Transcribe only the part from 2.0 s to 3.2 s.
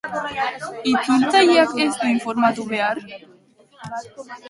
du informatu behar?